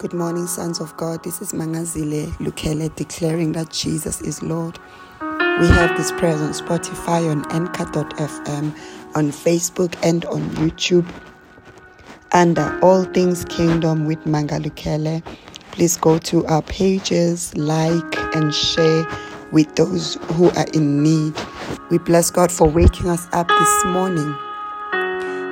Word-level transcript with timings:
Good 0.00 0.14
morning, 0.14 0.46
sons 0.46 0.80
of 0.80 0.96
God. 0.96 1.22
This 1.24 1.42
is 1.42 1.52
Mangazile 1.52 2.28
Lukele 2.38 2.88
declaring 2.96 3.52
that 3.52 3.68
Jesus 3.68 4.22
is 4.22 4.42
Lord. 4.42 4.78
We 5.20 5.66
have 5.66 5.94
this 5.98 6.10
prayer 6.12 6.36
on 6.36 6.54
Spotify, 6.54 7.30
on 7.30 7.44
Anchor.fm, 7.52 8.74
on 9.14 9.30
Facebook, 9.30 9.94
and 10.02 10.24
on 10.24 10.40
YouTube. 10.52 11.06
Under 12.32 12.78
All 12.80 13.04
Things 13.04 13.44
Kingdom 13.44 14.06
with 14.06 14.20
Mangalukele. 14.20 15.22
Please 15.72 15.98
go 15.98 16.16
to 16.16 16.46
our 16.46 16.62
pages, 16.62 17.54
like, 17.54 18.16
and 18.34 18.54
share 18.54 19.06
with 19.52 19.76
those 19.76 20.14
who 20.32 20.48
are 20.52 20.66
in 20.72 21.02
need. 21.02 21.34
We 21.90 21.98
bless 21.98 22.30
God 22.30 22.50
for 22.50 22.66
waking 22.66 23.10
us 23.10 23.28
up 23.32 23.48
this 23.48 23.84
morning. 23.84 24.34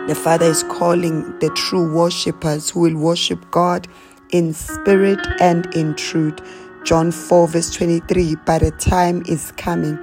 The 0.08 0.14
Father 0.14 0.46
is 0.46 0.62
calling 0.62 1.38
the 1.40 1.50
true 1.50 1.92
worshippers 1.92 2.70
who 2.70 2.80
will 2.80 2.96
worship 2.96 3.50
God 3.50 3.86
in 4.30 4.52
spirit 4.52 5.20
and 5.40 5.66
in 5.74 5.94
truth. 5.94 6.38
John 6.84 7.10
4, 7.10 7.48
verse 7.48 7.70
23 7.74 8.36
But 8.46 8.60
the 8.60 8.70
time 8.72 9.22
is 9.26 9.52
coming 9.52 9.98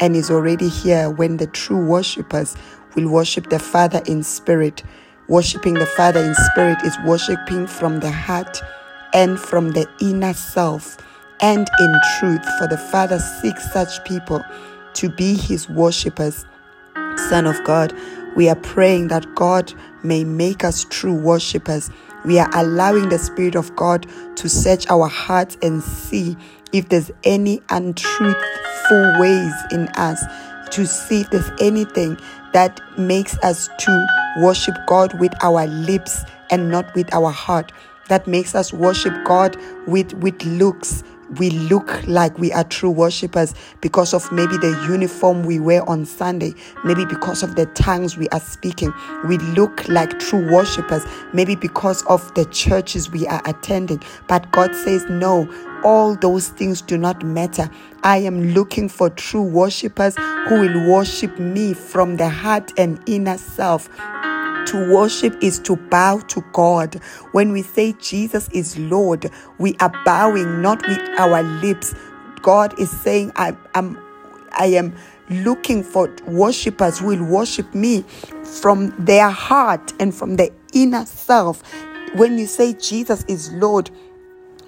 and 0.00 0.16
is 0.16 0.30
already 0.30 0.68
here 0.68 1.10
when 1.10 1.36
the 1.36 1.46
true 1.48 1.84
worshippers 1.84 2.56
will 2.94 3.08
worship 3.08 3.50
the 3.50 3.58
Father 3.58 4.02
in 4.06 4.22
spirit. 4.22 4.82
Worshipping 5.28 5.74
the 5.74 5.86
Father 5.86 6.20
in 6.20 6.34
spirit 6.34 6.82
is 6.84 6.96
worshiping 7.04 7.66
from 7.66 8.00
the 8.00 8.10
heart 8.10 8.60
and 9.12 9.38
from 9.38 9.72
the 9.72 9.86
inner 10.00 10.34
self 10.34 10.96
and 11.40 11.68
in 11.78 12.00
truth, 12.18 12.44
for 12.58 12.66
the 12.66 12.78
Father 12.78 13.18
seeks 13.18 13.72
such 13.72 14.04
people 14.04 14.44
to 14.94 15.08
be 15.08 15.34
his 15.34 15.68
worshippers. 15.68 16.44
Son 17.28 17.46
of 17.46 17.62
God, 17.64 17.96
we 18.36 18.48
are 18.48 18.56
praying 18.56 19.08
that 19.08 19.34
God 19.34 19.72
may 20.02 20.24
make 20.24 20.64
us 20.64 20.84
true 20.90 21.14
worshippers. 21.14 21.90
We 22.24 22.38
are 22.38 22.50
allowing 22.52 23.08
the 23.08 23.18
Spirit 23.18 23.54
of 23.54 23.74
God 23.76 24.06
to 24.36 24.48
search 24.48 24.86
our 24.88 25.08
hearts 25.08 25.56
and 25.62 25.82
see 25.82 26.36
if 26.72 26.88
there's 26.88 27.10
any 27.24 27.62
untruthful 27.70 29.20
ways 29.20 29.52
in 29.72 29.88
us, 29.96 30.22
to 30.70 30.86
see 30.86 31.22
if 31.22 31.30
there's 31.30 31.50
anything 31.60 32.16
that 32.52 32.80
makes 32.98 33.38
us 33.38 33.68
to 33.78 34.06
worship 34.38 34.74
God 34.86 35.18
with 35.18 35.32
our 35.42 35.66
lips 35.66 36.22
and 36.50 36.70
not 36.70 36.94
with 36.94 37.12
our 37.14 37.30
heart, 37.30 37.72
that 38.08 38.26
makes 38.26 38.54
us 38.54 38.72
worship 38.72 39.14
God 39.24 39.56
with, 39.86 40.12
with 40.14 40.42
looks, 40.44 41.02
we 41.38 41.50
look 41.50 42.06
like 42.06 42.36
we 42.38 42.52
are 42.52 42.64
true 42.64 42.90
worshippers 42.90 43.54
because 43.80 44.12
of 44.12 44.30
maybe 44.32 44.56
the 44.58 44.70
uniform 44.88 45.44
we 45.44 45.60
wear 45.60 45.88
on 45.88 46.04
Sunday, 46.04 46.54
maybe 46.84 47.04
because 47.04 47.42
of 47.42 47.56
the 47.56 47.66
tongues 47.66 48.16
we 48.16 48.28
are 48.28 48.40
speaking. 48.40 48.92
We 49.26 49.38
look 49.38 49.88
like 49.88 50.18
true 50.18 50.50
worshippers, 50.50 51.04
maybe 51.32 51.54
because 51.54 52.02
of 52.06 52.34
the 52.34 52.44
churches 52.46 53.10
we 53.10 53.26
are 53.26 53.42
attending. 53.44 54.02
But 54.28 54.50
God 54.50 54.74
says, 54.74 55.04
no, 55.08 55.48
all 55.84 56.16
those 56.16 56.48
things 56.48 56.82
do 56.82 56.98
not 56.98 57.24
matter. 57.24 57.70
I 58.02 58.18
am 58.18 58.52
looking 58.52 58.88
for 58.88 59.10
true 59.10 59.42
worshippers 59.42 60.16
who 60.48 60.60
will 60.60 60.90
worship 60.90 61.38
me 61.38 61.74
from 61.74 62.16
the 62.16 62.28
heart 62.28 62.72
and 62.76 63.00
inner 63.06 63.38
self 63.38 63.88
to 64.66 64.92
worship 64.92 65.36
is 65.42 65.58
to 65.60 65.76
bow 65.76 66.18
to 66.28 66.44
God. 66.52 66.94
When 67.32 67.52
we 67.52 67.62
say 67.62 67.94
Jesus 67.94 68.48
is 68.52 68.78
Lord, 68.78 69.30
we 69.58 69.76
are 69.80 69.92
bowing 70.04 70.62
not 70.62 70.86
with 70.86 71.00
our 71.18 71.42
lips. 71.42 71.94
God 72.42 72.78
is 72.78 72.90
saying, 72.90 73.32
I 73.36 73.56
am 73.74 73.98
I 74.52 74.66
am 74.66 74.94
looking 75.28 75.82
for 75.82 76.14
worshippers 76.26 76.98
who 76.98 77.06
will 77.06 77.24
worship 77.24 77.72
me 77.74 78.02
from 78.42 78.94
their 78.98 79.30
heart 79.30 79.92
and 80.00 80.14
from 80.14 80.36
the 80.36 80.52
inner 80.72 81.06
self. 81.06 81.62
When 82.14 82.38
you 82.38 82.46
say 82.46 82.72
Jesus 82.74 83.24
is 83.28 83.52
Lord, 83.52 83.90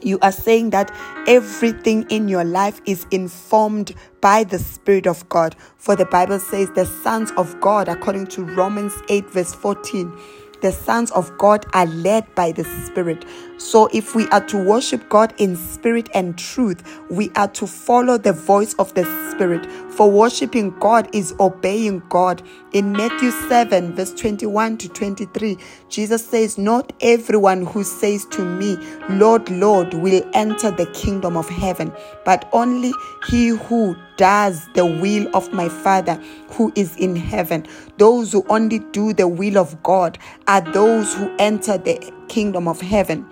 you 0.05 0.19
are 0.21 0.33
saying 0.33 0.71
that 0.71 0.95
everything 1.27 2.07
in 2.11 2.29
your 2.29 2.45
life 2.45 2.81
is 2.87 3.07
informed 3.11 3.95
by 4.21 4.45
the 4.45 4.59
Spirit 4.59 5.07
of 5.07 5.29
God. 5.29 5.57
For 5.77 5.97
the 5.97 6.07
Bible 6.07 6.39
says, 6.39 6.71
the 6.75 6.87
sons 6.87 7.31
of 7.37 7.61
God, 7.61 7.89
according 7.89 8.27
to 8.29 8.45
Romans 8.45 8.95
8, 9.09 9.31
verse 9.31 9.55
14 9.55 10.17
the 10.63 10.71
sons 10.71 11.11
of 11.11 11.37
God 11.39 11.67
are 11.75 11.87
led 11.87 12.33
by 12.37 12.53
the 12.53 12.63
Spirit. 12.87 13.25
So, 13.63 13.89
if 13.93 14.17
we 14.17 14.29
are 14.31 14.45
to 14.47 14.59
worship 14.59 15.09
God 15.09 15.33
in 15.39 15.55
spirit 15.55 16.09
and 16.15 16.37
truth, 16.37 16.83
we 17.09 17.31
are 17.37 17.47
to 17.49 17.67
follow 17.69 18.19
the 18.19 18.33
voice 18.33 18.75
of 18.75 18.93
the 18.95 19.05
Spirit. 19.31 19.65
For 19.93 20.11
worshiping 20.11 20.77
God 20.81 21.09
is 21.15 21.33
obeying 21.39 22.03
God. 22.09 22.43
In 22.73 22.93
Matthew 22.93 23.31
7, 23.31 23.95
verse 23.95 24.13
21 24.15 24.79
to 24.79 24.89
23, 24.89 25.57
Jesus 25.89 26.27
says, 26.27 26.59
Not 26.59 26.93
everyone 27.01 27.65
who 27.65 27.85
says 27.85 28.27
to 28.33 28.45
me, 28.45 28.77
Lord, 29.09 29.49
Lord, 29.49 29.95
will 29.95 30.29
enter 30.35 30.73
the 30.73 30.87
kingdom 30.87 31.37
of 31.37 31.49
heaven, 31.49 31.93
but 32.25 32.49
only 32.53 32.93
he 33.29 33.51
who 33.51 33.95
does 34.17 34.67
the 34.75 34.85
will 34.85 35.35
of 35.37 35.53
my 35.53 35.69
Father 35.69 36.21
who 36.51 36.73
is 36.75 36.97
in 36.97 37.15
heaven. 37.15 37.65
Those 37.97 38.33
who 38.33 38.45
only 38.49 38.81
do 38.81 39.13
the 39.13 39.29
will 39.29 39.57
of 39.57 39.81
God 39.85 40.19
are 40.49 40.61
those 40.73 41.15
who 41.15 41.33
enter 41.39 41.79
the 41.79 42.13
kingdom 42.29 42.67
of 42.67 42.81
heaven. 42.81 43.25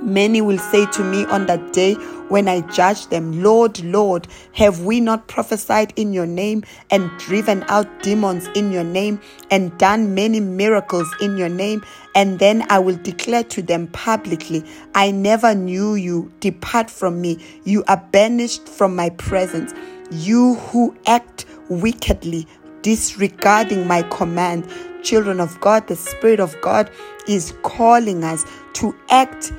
Many 0.00 0.40
will 0.40 0.58
say 0.58 0.86
to 0.86 1.02
me 1.02 1.24
on 1.26 1.46
that 1.46 1.72
day 1.72 1.94
when 2.28 2.46
I 2.46 2.60
judge 2.60 3.08
them, 3.08 3.42
Lord, 3.42 3.82
Lord, 3.82 4.28
have 4.52 4.84
we 4.84 5.00
not 5.00 5.26
prophesied 5.26 5.92
in 5.96 6.12
your 6.12 6.26
name 6.26 6.62
and 6.90 7.10
driven 7.18 7.64
out 7.68 8.02
demons 8.02 8.48
in 8.54 8.70
your 8.70 8.84
name 8.84 9.20
and 9.50 9.76
done 9.78 10.14
many 10.14 10.38
miracles 10.40 11.12
in 11.20 11.36
your 11.36 11.48
name? 11.48 11.84
And 12.14 12.38
then 12.38 12.64
I 12.70 12.78
will 12.78 12.96
declare 12.96 13.44
to 13.44 13.62
them 13.62 13.88
publicly, 13.88 14.64
I 14.94 15.10
never 15.10 15.54
knew 15.54 15.94
you. 15.94 16.30
Depart 16.40 16.90
from 16.90 17.20
me. 17.20 17.44
You 17.64 17.82
are 17.88 18.02
banished 18.12 18.68
from 18.68 18.94
my 18.94 19.10
presence. 19.10 19.74
You 20.10 20.54
who 20.54 20.96
act 21.06 21.44
wickedly, 21.68 22.46
disregarding 22.82 23.86
my 23.86 24.02
command. 24.02 24.70
Children 25.02 25.40
of 25.40 25.60
God, 25.60 25.86
the 25.88 25.96
Spirit 25.96 26.40
of 26.40 26.60
God 26.60 26.90
is 27.26 27.54
calling 27.62 28.22
us 28.24 28.44
to 28.74 28.94
act 29.10 29.52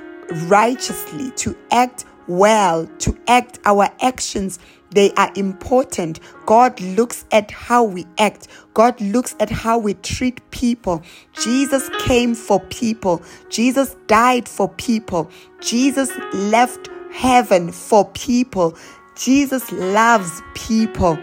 righteously, 0.47 1.31
to 1.31 1.56
act 1.72 2.06
well, 2.28 2.85
to 3.00 3.17
act 3.28 3.59
our 3.66 3.90
actions. 4.01 4.59
They 4.91 5.12
are 5.13 5.31
important. 5.35 6.19
God 6.45 6.79
looks 6.81 7.25
at 7.31 7.51
how 7.51 7.84
we 7.84 8.06
act. 8.17 8.47
God 8.73 9.00
looks 9.01 9.35
at 9.40 9.50
how 9.50 9.78
we 9.78 9.94
treat 9.95 10.40
people. 10.51 11.03
Jesus 11.34 11.90
came 12.00 12.34
for 12.35 12.59
people. 12.59 13.22
Jesus 13.50 13.95
died 14.07 14.47
for 14.47 14.69
people. 14.69 15.29
Jesus 15.62 16.12
left 16.34 16.90
heaven 17.11 17.72
for 17.72 18.06
people. 18.11 18.78
Jesus 19.16 19.72
loves 19.72 20.41
people. 20.53 21.17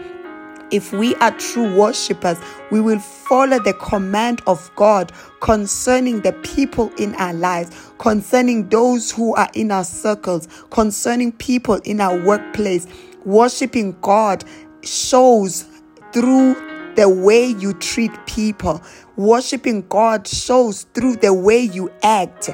If 0.69 0.91
we 0.91 1.15
are 1.15 1.31
true 1.37 1.73
worshippers, 1.75 2.37
we 2.71 2.81
will 2.81 2.99
follow 2.99 3.57
the 3.59 3.73
command 3.73 4.41
of 4.47 4.69
God 4.75 5.13
concerning 5.39 6.21
the 6.21 6.33
people 6.33 6.91
in 6.97 7.15
our 7.15 7.33
lives, 7.33 7.91
concerning 7.99 8.67
those 8.67 9.09
who 9.09 9.33
are 9.35 9.49
in 9.53 9.71
our 9.71 9.85
circles, 9.85 10.47
concerning 10.69 11.31
people 11.31 11.75
in 11.85 12.01
our 12.01 12.21
workplace. 12.21 12.85
Worshipping 13.23 13.95
God 14.01 14.43
shows 14.83 15.65
through 16.11 16.55
the 16.95 17.07
way 17.07 17.45
you 17.45 17.73
treat 17.73 18.11
people. 18.25 18.81
Worshipping 19.15 19.87
God 19.87 20.27
shows 20.27 20.83
through 20.93 21.17
the 21.17 21.33
way 21.33 21.59
you 21.61 21.91
act. 22.03 22.49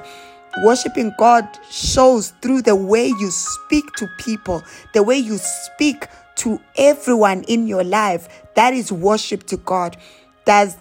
Worshipping 0.64 1.14
God 1.18 1.48
shows 1.72 2.30
through 2.44 2.62
the 2.62 2.76
way 2.76 3.08
you 3.08 3.32
speak 3.32 3.92
to 3.94 4.08
people, 4.20 4.62
the 4.94 5.02
way 5.02 5.18
you 5.18 5.38
speak 5.38 6.08
to 6.38 6.60
everyone 6.78 7.44
in 7.44 7.68
your 7.68 7.84
life. 7.84 8.28
That 8.56 8.74
is 8.74 8.92
worship 8.92 9.44
to 9.48 9.58
God. 9.58 9.98
Does 10.46 10.78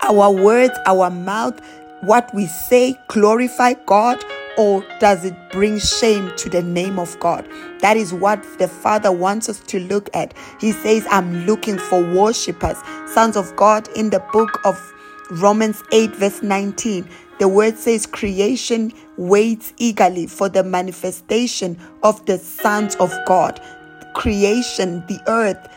our 0.00 0.30
words, 0.30 0.74
our 0.86 1.10
mouth, 1.10 1.60
what 2.02 2.32
we 2.34 2.46
say 2.46 2.96
glorify 3.08 3.74
God 3.86 4.22
or 4.56 4.84
does 4.98 5.24
it 5.24 5.34
bring 5.50 5.78
shame 5.78 6.32
to 6.36 6.48
the 6.48 6.62
name 6.62 6.98
of 6.98 7.18
God? 7.20 7.48
That 7.80 7.96
is 7.96 8.12
what 8.12 8.42
the 8.58 8.68
Father 8.68 9.12
wants 9.12 9.48
us 9.48 9.60
to 9.60 9.80
look 9.80 10.08
at. 10.14 10.34
He 10.60 10.72
says, 10.72 11.06
I'm 11.10 11.46
looking 11.46 11.78
for 11.78 12.02
worshippers, 12.02 12.78
sons 13.06 13.36
of 13.36 13.54
God, 13.56 13.88
in 13.96 14.10
the 14.10 14.20
book 14.32 14.60
of 14.64 14.76
Romans 15.30 15.82
8, 15.92 16.10
verse 16.16 16.42
19. 16.42 17.08
The 17.38 17.46
word 17.46 17.78
says, 17.78 18.04
creation 18.04 18.92
waits 19.16 19.72
eagerly 19.76 20.26
for 20.26 20.48
the 20.48 20.64
manifestation 20.64 21.78
of 22.02 22.24
the 22.26 22.38
sons 22.38 22.96
of 22.96 23.12
God 23.26 23.60
creation, 24.18 25.04
the 25.06 25.20
earth, 25.28 25.68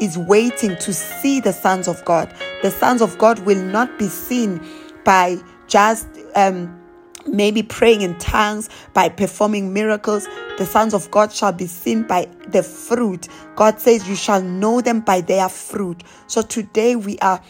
is 0.00 0.16
waiting 0.16 0.74
to 0.78 0.92
see 0.94 1.38
the 1.38 1.52
sons 1.52 1.86
of 1.86 2.02
God. 2.06 2.32
The 2.62 2.70
sons 2.70 3.02
of 3.02 3.18
God 3.18 3.38
will 3.40 3.62
not 3.62 3.98
be 3.98 4.08
seen 4.08 4.58
by 5.04 5.36
just 5.66 6.08
um, 6.34 6.80
maybe 7.26 7.62
praying 7.62 8.00
in 8.00 8.16
tongues, 8.18 8.70
by 8.94 9.10
performing 9.10 9.74
miracles. 9.74 10.26
The 10.56 10.64
sons 10.64 10.94
of 10.94 11.10
God 11.10 11.30
shall 11.30 11.52
be 11.52 11.66
seen 11.66 12.04
by 12.04 12.26
the 12.48 12.62
fruit. 12.62 13.28
God 13.54 13.78
says, 13.78 14.08
You 14.08 14.16
shall 14.16 14.40
know 14.40 14.80
them 14.80 15.00
by 15.00 15.20
their 15.20 15.50
fruit. 15.50 16.02
So 16.26 16.40
today 16.40 16.96
we 16.96 17.18
are 17.18 17.42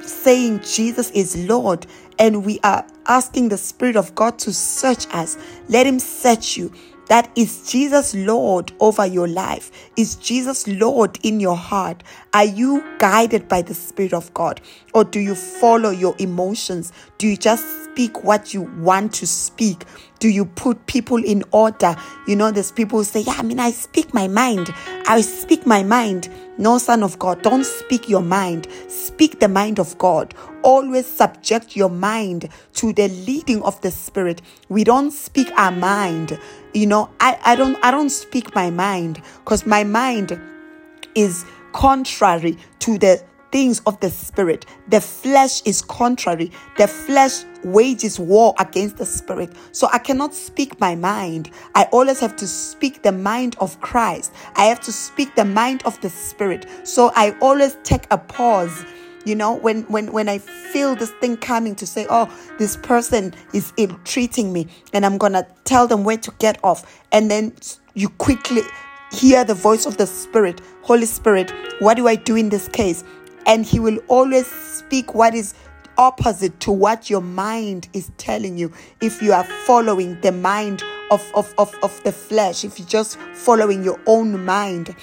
saying 0.00 0.60
Jesus 0.60 1.10
is 1.10 1.36
Lord 1.46 1.86
and 2.18 2.46
we 2.46 2.58
are 2.60 2.86
asking 3.06 3.50
the 3.50 3.58
Spirit 3.58 3.96
of 3.96 4.14
God 4.14 4.38
to 4.38 4.52
search 4.54 5.06
us. 5.12 5.36
Let 5.68 5.86
Him 5.86 5.98
search 5.98 6.56
you. 6.56 6.72
That 7.10 7.28
is 7.34 7.68
Jesus 7.68 8.14
Lord 8.14 8.70
over 8.78 9.04
your 9.04 9.26
life? 9.26 9.72
Is 9.96 10.14
Jesus 10.14 10.68
Lord 10.68 11.18
in 11.24 11.40
your 11.40 11.56
heart? 11.56 12.04
Are 12.34 12.44
you 12.44 12.84
guided 12.98 13.48
by 13.48 13.62
the 13.62 13.74
Spirit 13.74 14.12
of 14.12 14.32
God? 14.32 14.60
Or 14.94 15.02
do 15.02 15.18
you 15.18 15.34
follow 15.34 15.90
your 15.90 16.14
emotions? 16.20 16.92
Do 17.18 17.26
you 17.26 17.36
just 17.36 17.64
speak 17.82 18.22
what 18.22 18.54
you 18.54 18.62
want 18.78 19.12
to 19.14 19.26
speak? 19.26 19.86
Do 20.20 20.28
you 20.28 20.44
put 20.44 20.86
people 20.86 21.16
in 21.16 21.42
order? 21.50 21.96
You 22.28 22.36
know, 22.36 22.52
there's 22.52 22.70
people 22.70 23.00
who 23.00 23.04
say, 23.04 23.22
Yeah, 23.22 23.34
I 23.38 23.42
mean, 23.42 23.58
I 23.58 23.72
speak 23.72 24.14
my 24.14 24.28
mind. 24.28 24.72
I 25.08 25.20
speak 25.22 25.66
my 25.66 25.82
mind. 25.82 26.28
No, 26.58 26.78
son 26.78 27.02
of 27.02 27.18
God, 27.18 27.42
don't 27.42 27.64
speak 27.64 28.08
your 28.08 28.22
mind. 28.22 28.68
Speak 28.86 29.40
the 29.40 29.48
mind 29.48 29.80
of 29.80 29.96
God. 29.98 30.34
Always 30.62 31.06
subject 31.06 31.74
your 31.74 31.88
mind 31.88 32.50
to 32.74 32.92
the 32.92 33.08
leading 33.08 33.62
of 33.62 33.80
the 33.80 33.90
Spirit. 33.90 34.42
We 34.68 34.84
don't 34.84 35.10
speak 35.10 35.50
our 35.56 35.72
mind. 35.72 36.38
You 36.72 36.86
know, 36.86 37.10
I, 37.20 37.38
I 37.44 37.56
don't 37.56 37.76
I 37.84 37.90
don't 37.90 38.10
speak 38.10 38.54
my 38.54 38.70
mind 38.70 39.22
because 39.38 39.66
my 39.66 39.84
mind 39.84 40.40
is 41.14 41.44
contrary 41.72 42.56
to 42.80 42.98
the 42.98 43.22
things 43.50 43.80
of 43.86 43.98
the 44.00 44.10
spirit. 44.10 44.66
The 44.88 45.00
flesh 45.00 45.62
is 45.62 45.82
contrary. 45.82 46.52
The 46.76 46.86
flesh 46.86 47.44
wages 47.64 48.18
war 48.18 48.54
against 48.58 48.96
the 48.96 49.06
spirit. 49.06 49.52
So 49.72 49.88
I 49.92 49.98
cannot 49.98 50.34
speak 50.34 50.78
my 50.80 50.94
mind. 50.94 51.50
I 51.74 51.84
always 51.92 52.20
have 52.20 52.36
to 52.36 52.46
speak 52.46 53.02
the 53.02 53.12
mind 53.12 53.56
of 53.60 53.80
Christ. 53.80 54.32
I 54.54 54.64
have 54.64 54.80
to 54.80 54.92
speak 54.92 55.34
the 55.34 55.44
mind 55.44 55.82
of 55.84 56.00
the 56.00 56.10
spirit. 56.10 56.66
So 56.84 57.10
I 57.16 57.36
always 57.40 57.76
take 57.82 58.06
a 58.10 58.18
pause 58.18 58.84
you 59.24 59.34
know 59.34 59.54
when 59.54 59.82
when 59.82 60.12
when 60.12 60.28
i 60.28 60.38
feel 60.38 60.94
this 60.94 61.10
thing 61.20 61.36
coming 61.36 61.74
to 61.74 61.86
say 61.86 62.06
oh 62.10 62.28
this 62.58 62.76
person 62.76 63.34
is 63.52 63.72
ill 63.76 63.98
treating 64.04 64.52
me 64.52 64.66
and 64.92 65.04
i'm 65.04 65.18
gonna 65.18 65.46
tell 65.64 65.86
them 65.86 66.04
where 66.04 66.16
to 66.16 66.32
get 66.38 66.58
off 66.64 67.02
and 67.12 67.30
then 67.30 67.52
you 67.94 68.08
quickly 68.08 68.62
hear 69.12 69.44
the 69.44 69.54
voice 69.54 69.86
of 69.86 69.96
the 69.96 70.06
spirit 70.06 70.60
holy 70.82 71.06
spirit 71.06 71.52
what 71.80 71.96
do 71.96 72.06
i 72.08 72.14
do 72.14 72.36
in 72.36 72.48
this 72.48 72.68
case? 72.68 73.04
And 73.46 73.64
he 73.64 73.80
will 73.80 73.98
always 74.08 74.46
speak 74.46 75.14
what 75.14 75.34
is 75.34 75.54
opposite 75.98 76.60
to 76.60 76.72
what 76.72 77.10
your 77.10 77.20
mind 77.20 77.88
is 77.92 78.10
telling 78.16 78.56
you. 78.56 78.72
If 79.00 79.20
you 79.22 79.32
are 79.32 79.44
following 79.66 80.20
the 80.20 80.32
mind 80.32 80.82
of, 81.10 81.24
of, 81.34 81.52
of, 81.58 81.74
of 81.82 82.00
the 82.04 82.12
flesh 82.12 82.64
if 82.64 82.78
you're 82.78 82.86
just 82.86 83.18
following 83.34 83.82
your 83.82 83.98
own 84.06 84.44
mind 84.44 84.94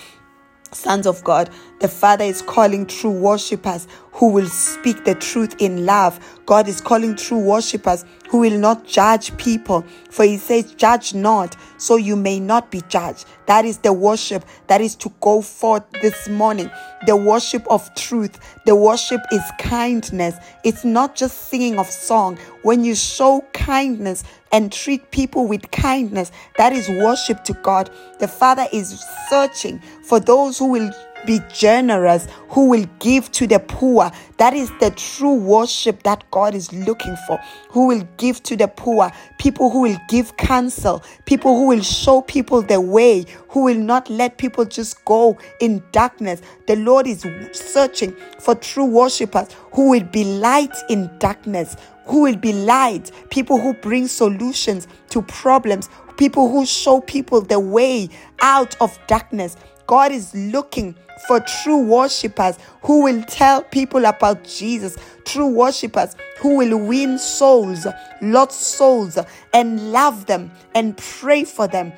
sons 0.71 1.05
of 1.05 1.23
god 1.23 1.49
the 1.79 1.87
father 1.87 2.25
is 2.25 2.41
calling 2.41 2.87
true 2.87 3.11
worshippers 3.11 3.87
who 4.13 4.31
will 4.31 4.47
speak 4.47 5.05
the 5.05 5.13
truth 5.13 5.55
in 5.59 5.85
love. 5.85 6.19
God 6.47 6.67
is 6.67 6.81
calling 6.81 7.15
true 7.15 7.37
worshippers 7.37 8.03
who 8.29 8.39
will 8.39 8.57
not 8.57 8.83
judge 8.83 9.37
people. 9.37 9.85
For 10.09 10.25
he 10.25 10.37
says, 10.37 10.73
Judge 10.73 11.13
not, 11.13 11.55
so 11.77 11.97
you 11.97 12.15
may 12.15 12.39
not 12.39 12.71
be 12.71 12.81
judged. 12.89 13.25
That 13.45 13.63
is 13.63 13.77
the 13.77 13.93
worship 13.93 14.43
that 14.65 14.81
is 14.81 14.95
to 14.95 15.13
go 15.21 15.43
forth 15.43 15.83
this 16.01 16.27
morning. 16.27 16.71
The 17.05 17.15
worship 17.15 17.67
of 17.69 17.93
truth. 17.93 18.39
The 18.65 18.75
worship 18.75 19.21
is 19.31 19.43
kindness. 19.59 20.35
It's 20.63 20.83
not 20.83 21.15
just 21.15 21.49
singing 21.49 21.77
of 21.77 21.85
song. 21.85 22.39
When 22.63 22.83
you 22.83 22.95
show 22.95 23.45
kindness 23.53 24.23
and 24.51 24.71
treat 24.71 25.11
people 25.11 25.47
with 25.47 25.69
kindness, 25.71 26.31
that 26.57 26.73
is 26.73 26.87
worship 26.89 27.43
to 27.45 27.53
God. 27.53 27.89
The 28.19 28.27
Father 28.27 28.67
is 28.71 29.03
searching 29.29 29.79
for 30.03 30.19
those 30.19 30.57
who 30.57 30.67
will 30.67 30.91
be 31.27 31.39
generous, 31.53 32.27
who 32.49 32.69
will 32.69 32.85
give 32.99 33.31
to 33.33 33.45
the 33.45 33.59
poor. 33.59 34.09
That 34.37 34.55
is 34.55 34.71
the 34.79 34.89
true 34.91 35.35
worship 35.35 36.01
that 36.03 36.23
God 36.31 36.55
is 36.55 36.73
looking 36.73 37.15
for. 37.27 37.39
Who 37.69 37.85
will 37.87 38.07
give 38.17 38.41
to 38.43 38.55
the 38.55 38.67
poor, 38.67 39.11
people 39.37 39.69
who 39.69 39.81
will 39.81 39.99
give 40.09 40.35
counsel, 40.37 41.03
people 41.25 41.55
who 41.55 41.67
will 41.67 41.83
show 41.83 42.21
people 42.21 42.63
the 42.63 42.81
way, 42.81 43.25
who 43.49 43.65
will 43.65 43.77
not 43.77 44.09
let 44.09 44.39
people 44.39 44.65
just 44.65 45.05
go 45.05 45.37
in 45.59 45.83
darkness. 45.91 46.41
The 46.65 46.77
Lord 46.77 47.05
is 47.05 47.27
searching 47.51 48.15
for 48.39 48.55
true 48.55 48.85
worshippers 48.85 49.49
who 49.73 49.89
will 49.91 50.05
be 50.05 50.23
light 50.23 50.75
in 50.89 51.11
darkness, 51.19 51.75
who 52.05 52.21
will 52.21 52.37
be 52.37 52.53
light, 52.53 53.11
people 53.29 53.59
who 53.59 53.73
bring 53.73 54.07
solutions 54.07 54.87
to 55.09 55.21
problems, 55.23 55.89
people 56.15 56.49
who 56.49 56.65
show 56.65 57.01
people 57.01 57.41
the 57.41 57.59
way 57.59 58.09
out 58.39 58.75
of 58.81 58.97
darkness. 59.07 59.57
God 59.87 60.11
is 60.11 60.35
looking 60.35 60.95
for 61.27 61.39
true 61.39 61.79
worshippers 61.79 62.57
who 62.83 63.03
will 63.03 63.23
tell 63.23 63.63
people 63.63 64.05
about 64.05 64.43
Jesus, 64.43 64.97
true 65.25 65.47
worshippers 65.47 66.15
who 66.39 66.57
will 66.57 66.77
win 66.77 67.17
souls, 67.17 67.87
lost 68.21 68.61
souls, 68.61 69.17
and 69.53 69.91
love 69.91 70.25
them 70.27 70.51
and 70.75 70.95
pray 70.97 71.43
for 71.43 71.67
them. 71.67 71.91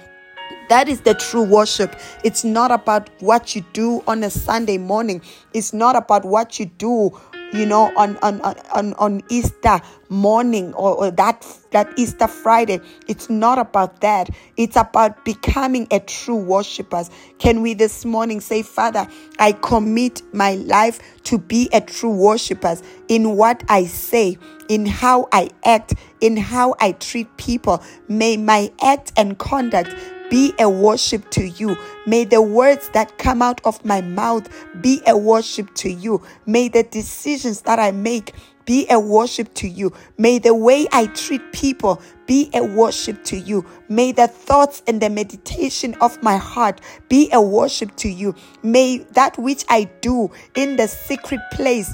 That 0.69 0.87
is 0.87 1.01
the 1.01 1.15
true 1.15 1.43
worship. 1.43 1.95
It's 2.23 2.43
not 2.43 2.69
about 2.69 3.09
what 3.21 3.55
you 3.55 3.65
do 3.73 4.03
on 4.07 4.23
a 4.23 4.29
Sunday 4.29 4.77
morning. 4.77 5.21
It's 5.53 5.73
not 5.73 5.95
about 5.95 6.23
what 6.23 6.59
you 6.59 6.67
do 6.67 7.19
you 7.53 7.65
know 7.65 7.91
on 7.95 8.17
on 8.17 8.41
on 8.41 8.93
on 8.93 9.21
easter 9.29 9.81
morning 10.09 10.73
or, 10.73 10.95
or, 10.95 11.11
that 11.11 11.45
that 11.71 11.91
easter 11.97 12.27
friday. 12.27 12.79
It's 13.07 13.29
not 13.29 13.59
about 13.59 14.01
that. 14.01 14.29
It's 14.57 14.75
about 14.75 15.23
becoming 15.25 15.87
a 15.91 15.99
true 15.99 16.35
worshippers 16.35 17.09
can 17.39 17.61
we 17.61 17.73
this 17.73 18.05
morning 18.05 18.39
say 18.41 18.61
father 18.61 19.07
i 19.39 19.51
commit 19.51 20.21
my 20.33 20.55
life 20.55 20.99
to 21.23 21.37
be 21.37 21.69
a 21.73 21.81
true 21.81 22.11
worshippers 22.11 22.81
in 23.07 23.35
what 23.35 23.63
i 23.69 23.85
say 23.85 24.37
in 24.67 24.85
how 24.85 25.27
i 25.31 25.49
act 25.63 25.93
in 26.21 26.37
how 26.37 26.75
i 26.79 26.91
treat 26.93 27.35
people? 27.37 27.81
May 28.07 28.37
my 28.37 28.71
act 28.81 29.11
and 29.17 29.37
conduct 29.37 29.95
be 30.29 30.53
a 30.59 30.69
worship 30.69 31.29
to 31.31 31.47
you. 31.47 31.77
May 32.05 32.25
the 32.25 32.41
words 32.41 32.89
that 32.89 33.17
come 33.17 33.41
out 33.41 33.61
of 33.65 33.83
my 33.83 34.01
mouth 34.01 34.47
be 34.81 35.01
a 35.07 35.17
worship 35.17 35.73
to 35.75 35.91
you. 35.91 36.21
May 36.45 36.67
the 36.67 36.83
decisions 36.83 37.61
that 37.61 37.79
I 37.79 37.91
make 37.91 38.33
be 38.65 38.85
a 38.89 38.99
worship 38.99 39.51
to 39.55 39.67
you. 39.67 39.91
May 40.19 40.37
the 40.37 40.53
way 40.53 40.87
I 40.91 41.07
treat 41.07 41.41
people 41.51 42.01
be 42.27 42.51
a 42.53 42.63
worship 42.63 43.23
to 43.25 43.37
you. 43.37 43.65
May 43.87 44.11
the 44.11 44.27
thoughts 44.27 44.83
and 44.85 45.01
the 45.01 45.09
meditation 45.09 45.95
of 46.01 46.21
my 46.21 46.37
heart 46.37 46.79
be 47.07 47.29
a 47.33 47.41
worship 47.41 47.95
to 47.97 48.09
you. 48.09 48.35
May 48.61 48.99
that 49.13 49.39
which 49.39 49.65
I 49.69 49.85
do 50.01 50.29
in 50.53 50.75
the 50.75 50.87
secret 50.87 51.41
place 51.51 51.91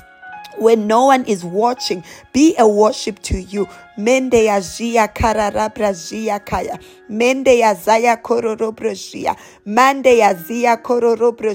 where 0.58 0.78
no 0.78 1.06
one 1.06 1.26
is 1.26 1.44
watching 1.44 2.04
be 2.34 2.56
a 2.58 2.68
worship 2.68 3.20
to 3.20 3.40
you 3.40 3.68
mende 3.98 4.46
ya 4.46 4.60
jia 4.62 5.08
kararabra 5.08 5.94
jia 5.94 6.40
kaya. 6.40 6.80
Mende 7.10 7.58
ya 7.58 7.74
zaya 7.74 8.18
kororobro 8.18 8.94
mande 9.66 10.18
ya 10.18 10.34
zia 10.34 10.78
kororobro 10.78 11.54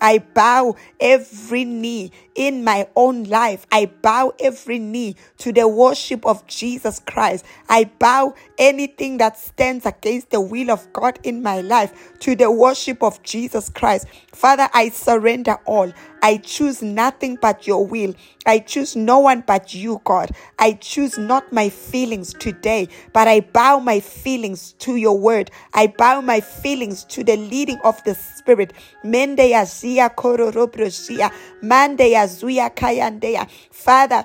i 0.00 0.18
bow 0.18 0.74
every 0.98 1.64
knee 1.64 2.10
in 2.34 2.64
my 2.64 2.86
own 2.96 3.24
life. 3.24 3.66
I 3.70 3.86
bow 3.86 4.32
every 4.40 4.78
knee 4.78 5.16
to 5.38 5.52
the 5.52 5.68
worship 5.68 6.24
of 6.24 6.46
jesus 6.46 7.00
christ. 7.00 7.44
I 7.68 7.84
bow 7.98 8.34
anything 8.58 9.18
that 9.18 9.38
stands 9.38 9.84
against 9.84 10.30
the 10.30 10.40
will 10.40 10.70
of 10.70 10.90
god 10.92 11.18
in 11.22 11.42
my 11.42 11.60
life 11.60 11.92
to 12.20 12.34
the 12.34 12.50
worship 12.50 13.02
of 13.02 13.22
jesus 13.22 13.68
christ. 13.68 14.06
Father 14.32 14.68
i 14.72 14.88
surrender 14.88 15.58
all. 15.66 15.92
I 16.22 16.36
choose 16.38 16.82
nothing 16.82 17.38
but 17.40 17.66
your 17.66 17.86
will. 17.86 18.14
I 18.46 18.58
choose 18.58 18.94
no 18.96 19.20
one 19.20 19.42
but 19.46 19.74
you, 19.74 20.00
God. 20.04 20.30
I 20.58 20.72
choose 20.74 21.16
not 21.16 21.52
my 21.52 21.59
feelings 21.68 22.32
today, 22.32 22.88
but 23.12 23.28
I 23.28 23.40
bow 23.40 23.78
my 23.78 24.00
feelings 24.00 24.72
to 24.78 24.96
your 24.96 25.18
word. 25.18 25.50
I 25.74 25.88
bow 25.88 26.20
my 26.20 26.40
feelings 26.40 27.04
to 27.04 27.22
the 27.22 27.36
leading 27.36 27.78
of 27.84 28.02
the 28.04 28.14
Spirit. 28.14 28.72
Mende 29.04 29.50
ya 29.50 29.64
zia 29.64 30.08
kororobrosia. 30.08 31.30
Mande 31.62 32.10
ya 32.10 32.26
zuya 32.26 32.70
kayandeya. 32.74 33.46
Father, 33.70 34.24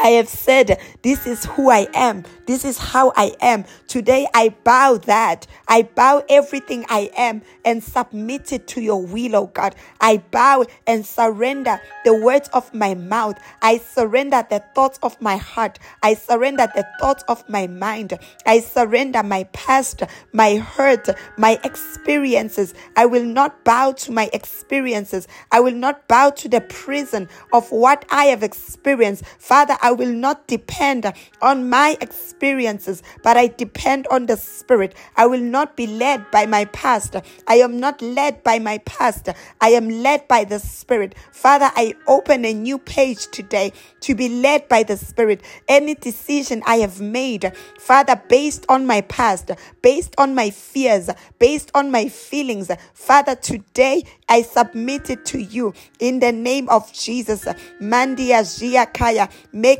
I 0.00 0.08
have 0.10 0.28
said, 0.28 0.80
This 1.02 1.26
is 1.26 1.44
who 1.44 1.70
I 1.70 1.86
am. 1.94 2.24
This 2.46 2.64
is 2.64 2.76
how 2.78 3.12
I 3.16 3.34
am. 3.40 3.64
Today 3.88 4.26
I 4.34 4.50
bow 4.64 4.98
that. 5.06 5.46
I 5.66 5.82
bow 5.82 6.22
everything 6.28 6.84
I 6.88 7.10
am 7.16 7.42
and 7.64 7.82
submit 7.82 8.52
it 8.52 8.66
to 8.68 8.80
your 8.80 9.04
will, 9.04 9.36
oh 9.36 9.46
God. 9.46 9.74
I 10.00 10.18
bow 10.18 10.66
and 10.86 11.06
surrender 11.06 11.80
the 12.04 12.14
words 12.14 12.48
of 12.52 12.72
my 12.74 12.94
mouth. 12.94 13.38
I 13.62 13.78
surrender 13.78 14.46
the 14.50 14.62
thoughts 14.74 14.98
of 15.02 15.20
my 15.22 15.36
heart. 15.36 15.78
I 16.02 16.14
surrender 16.14 16.68
the 16.74 16.86
thoughts 17.00 17.24
of 17.28 17.48
my 17.48 17.66
mind. 17.66 18.18
I 18.44 18.60
surrender 18.60 19.22
my 19.22 19.44
past, 19.52 20.02
my 20.32 20.56
hurt, 20.56 21.08
my 21.38 21.58
experiences. 21.64 22.74
I 22.96 23.06
will 23.06 23.24
not 23.24 23.64
bow 23.64 23.92
to 23.92 24.12
my 24.12 24.28
experiences. 24.32 25.28
I 25.50 25.60
will 25.60 25.74
not 25.74 26.06
bow 26.08 26.30
to 26.30 26.48
the 26.48 26.60
prison 26.60 27.28
of 27.52 27.70
what 27.70 28.04
I 28.10 28.26
have 28.26 28.42
experienced. 28.42 29.24
Father, 29.38 29.76
I 29.84 29.92
will 29.92 30.12
not 30.12 30.48
depend 30.48 31.12
on 31.42 31.68
my 31.68 31.98
experiences, 32.00 33.02
but 33.22 33.36
I 33.36 33.48
depend 33.48 34.08
on 34.08 34.26
the 34.26 34.38
Spirit. 34.38 34.94
I 35.16 35.26
will 35.26 35.42
not 35.42 35.76
be 35.76 35.86
led 35.86 36.30
by 36.32 36.46
my 36.46 36.64
past. 36.66 37.16
I 37.46 37.56
am 37.56 37.78
not 37.78 38.00
led 38.02 38.42
by 38.42 38.58
my 38.58 38.78
past. 38.78 39.28
I 39.60 39.68
am 39.70 39.90
led 39.90 40.26
by 40.28 40.44
the 40.44 40.58
Spirit. 40.58 41.14
Father, 41.32 41.70
I 41.76 41.94
open 42.08 42.46
a 42.46 42.54
new 42.54 42.78
page 42.78 43.28
today 43.30 43.74
to 44.00 44.14
be 44.14 44.28
led 44.30 44.68
by 44.68 44.84
the 44.84 44.96
Spirit. 44.96 45.42
Any 45.68 45.94
decision 45.94 46.62
I 46.66 46.76
have 46.76 47.00
made, 47.02 47.52
Father, 47.78 48.20
based 48.28 48.64
on 48.70 48.86
my 48.86 49.02
past, 49.02 49.50
based 49.82 50.14
on 50.18 50.34
my 50.34 50.50
fears, 50.50 51.10
based 51.38 51.70
on 51.74 51.90
my 51.90 52.08
feelings, 52.08 52.70
Father, 52.94 53.34
today 53.36 54.04
I 54.28 54.42
submit 54.42 55.10
it 55.10 55.26
to 55.26 55.38
you 55.42 55.74
in 56.00 56.20
the 56.20 56.32
name 56.32 56.68
of 56.70 56.92
Jesus. 56.92 57.44
Mandia 57.80 58.44
Kaya, 58.92 59.28
Zia. 59.52 59.73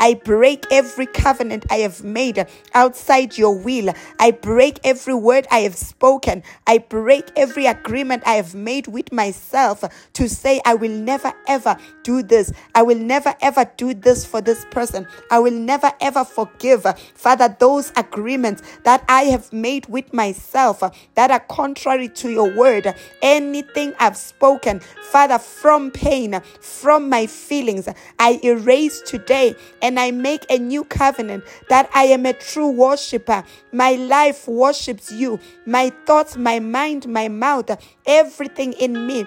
I 0.00 0.20
break 0.24 0.64
every 0.70 1.06
covenant 1.06 1.66
I 1.70 1.78
have 1.78 2.02
made 2.04 2.46
outside 2.74 3.38
your 3.38 3.56
will. 3.56 3.94
I 4.18 4.30
break 4.30 4.80
every 4.84 5.14
word 5.14 5.46
I 5.50 5.60
have 5.60 5.76
spoken. 5.76 6.42
I 6.66 6.78
break 6.78 7.30
every 7.36 7.66
agreement 7.66 8.22
I 8.26 8.34
have 8.34 8.54
made 8.54 8.86
with 8.86 9.12
myself 9.12 9.84
to 10.14 10.28
say, 10.28 10.60
I 10.64 10.74
will 10.74 10.90
never 10.90 11.32
ever 11.46 11.76
do 12.02 12.22
this. 12.22 12.52
I 12.74 12.82
will 12.82 12.98
never 12.98 13.34
ever 13.40 13.70
do 13.76 13.94
this 13.94 14.24
for 14.24 14.40
this 14.40 14.64
person. 14.70 15.06
I 15.30 15.38
will 15.38 15.52
never 15.52 15.92
ever 16.00 16.24
forgive. 16.24 16.86
Father, 17.14 17.54
those 17.58 17.92
agreements 17.96 18.62
that 18.84 19.04
I 19.08 19.24
have 19.24 19.52
made 19.52 19.86
with 19.86 20.12
myself 20.12 20.82
that 21.14 21.30
are 21.30 21.40
contrary 21.40 22.08
to 22.08 22.30
your 22.30 22.54
word, 22.54 22.94
anything 23.22 23.94
I've 23.98 24.16
spoken, 24.16 24.80
Father, 24.80 25.38
from 25.38 25.90
pain, 25.90 26.40
from 26.60 27.08
my 27.08 27.26
feelings, 27.26 27.88
I 28.18 28.40
erase 28.42 29.00
today 29.02 29.54
and 29.80 29.98
I 29.98 30.10
make 30.10 30.44
a 30.50 30.58
new 30.58 30.84
covenant 30.84 31.44
that 31.68 31.90
I 31.94 32.04
am 32.04 32.26
a 32.26 32.32
true 32.32 32.70
worshiper. 32.70 33.44
My 33.72 33.92
life 33.92 34.48
worships 34.48 35.12
you. 35.12 35.40
My 35.66 35.90
thoughts, 36.06 36.36
my 36.36 36.58
mind, 36.58 37.08
my 37.08 37.28
mouth, 37.28 37.70
everything 38.06 38.72
in 38.74 39.06
me 39.06 39.26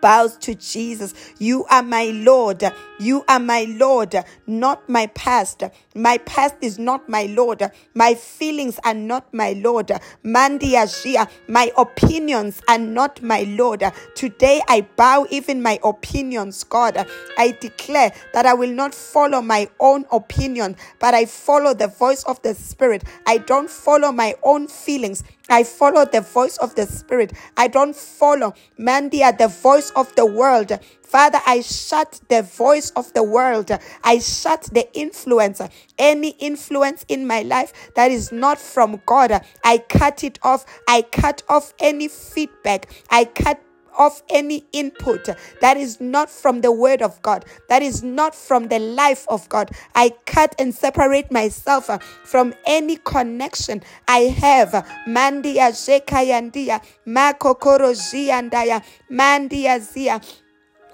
bows 0.00 0.36
to 0.38 0.54
Jesus. 0.54 1.14
You 1.38 1.64
are 1.66 1.82
my 1.82 2.06
Lord. 2.06 2.62
You 2.98 3.24
are 3.28 3.40
my 3.40 3.66
Lord, 3.68 4.14
not 4.46 4.88
my 4.88 5.06
past. 5.08 5.62
My 5.98 6.18
past 6.18 6.54
is 6.60 6.78
not 6.78 7.08
my 7.08 7.24
Lord. 7.24 7.60
My 7.92 8.14
feelings 8.14 8.78
are 8.84 8.94
not 8.94 9.34
my 9.34 9.52
Lord. 9.54 9.90
Mandiashia, 10.24 11.28
my 11.48 11.72
opinions 11.76 12.62
are 12.68 12.78
not 12.78 13.20
my 13.20 13.42
Lord. 13.42 13.82
Today 14.14 14.62
I 14.68 14.82
bow 14.82 15.26
even 15.30 15.60
my 15.60 15.80
opinions, 15.82 16.62
God. 16.62 17.04
I 17.36 17.50
declare 17.60 18.12
that 18.32 18.46
I 18.46 18.54
will 18.54 18.70
not 18.70 18.94
follow 18.94 19.42
my 19.42 19.68
own 19.80 20.04
opinion, 20.12 20.76
but 21.00 21.14
I 21.14 21.24
follow 21.26 21.74
the 21.74 21.88
voice 21.88 22.22
of 22.24 22.40
the 22.42 22.54
Spirit. 22.54 23.02
I 23.26 23.38
don't 23.38 23.68
follow 23.68 24.12
my 24.12 24.36
own 24.44 24.68
feelings. 24.68 25.24
I 25.50 25.64
follow 25.64 26.04
the 26.04 26.20
voice 26.20 26.58
of 26.58 26.74
the 26.74 26.86
Spirit. 26.86 27.32
I 27.56 27.68
don't 27.68 27.96
follow, 27.96 28.54
Mandia, 28.78 29.36
the 29.36 29.48
voice 29.48 29.90
of 29.96 30.14
the 30.14 30.26
world. 30.26 30.70
Father, 31.08 31.40
I 31.46 31.62
shut 31.62 32.20
the 32.28 32.42
voice 32.42 32.90
of 32.90 33.12
the 33.14 33.22
world. 33.22 33.70
I 34.04 34.18
shut 34.18 34.68
the 34.72 34.86
influence, 34.92 35.62
any 35.98 36.30
influence 36.38 37.06
in 37.08 37.26
my 37.26 37.40
life 37.42 37.72
that 37.94 38.10
is 38.10 38.30
not 38.30 38.58
from 38.58 39.00
God. 39.06 39.40
I 39.64 39.78
cut 39.78 40.22
it 40.22 40.38
off. 40.42 40.66
I 40.86 41.00
cut 41.00 41.42
off 41.48 41.72
any 41.80 42.08
feedback. 42.08 42.90
I 43.10 43.24
cut 43.24 43.58
of 43.98 44.22
any 44.30 44.64
input 44.72 45.28
that 45.60 45.76
is 45.76 46.00
not 46.00 46.30
from 46.30 46.60
the 46.60 46.70
word 46.70 47.02
of 47.02 47.20
God, 47.22 47.44
that 47.68 47.82
is 47.82 48.02
not 48.02 48.34
from 48.34 48.68
the 48.68 48.78
life 48.78 49.26
of 49.28 49.48
God. 49.48 49.70
I 49.94 50.10
cut 50.24 50.54
and 50.58 50.74
separate 50.74 51.32
myself 51.32 51.90
from 52.24 52.54
any 52.66 52.96
connection 52.98 53.82
I 54.06 54.18
have. 54.38 54.70
Mandia 55.06 55.72
Shekayandia, 55.72 56.82
Makokoro 57.06 57.92
Ziandaya, 57.94 58.84
Mandia 59.10 59.80
Zia. 59.80 60.20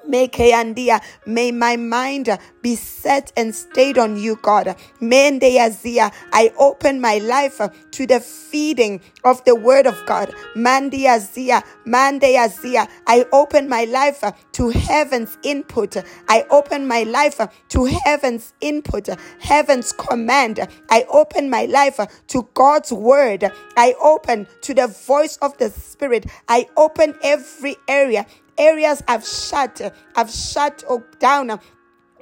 May 0.06 1.52
my 1.52 1.76
mind 1.76 2.38
be 2.62 2.76
set 2.76 3.32
and 3.36 3.54
stayed 3.54 3.98
on 3.98 4.16
you, 4.16 4.36
God. 4.42 4.76
I 5.00 6.52
open 6.58 7.00
my 7.00 7.18
life 7.18 7.60
to 7.90 8.06
the 8.06 8.20
feeding 8.20 9.00
of 9.24 9.44
the 9.44 9.54
word 9.54 9.86
of 9.86 10.00
God. 10.06 10.32
Mandiazia, 10.54 11.62
Mandiazia. 11.86 12.88
I 13.06 13.26
open 13.32 13.68
my 13.68 13.84
life 13.84 14.22
to 14.52 14.68
heaven's 14.70 15.38
input. 15.42 15.96
I 16.28 16.44
open 16.50 16.86
my 16.86 17.02
life 17.04 17.40
to 17.70 17.84
heaven's 17.84 18.52
input, 18.60 19.08
heaven's 19.40 19.92
command. 19.92 20.66
I 20.90 21.04
open 21.08 21.50
my 21.50 21.66
life 21.66 21.98
to 22.28 22.48
God's 22.54 22.92
word. 22.92 23.50
I 23.76 23.94
open 24.02 24.46
to 24.62 24.74
the 24.74 24.86
voice 24.86 25.36
of 25.38 25.56
the 25.58 25.70
Spirit. 25.70 26.26
I 26.48 26.66
open 26.76 27.14
every 27.22 27.76
area 27.88 28.26
areas 28.58 29.02
I've 29.08 29.26
shut, 29.26 29.80
I've 30.14 30.30
shut 30.30 30.84
down 31.18 31.58